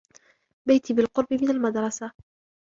بيتي 0.67 0.93
بالقُرب 0.93 1.33
من 1.33 1.49
المدرسة. 1.49 2.11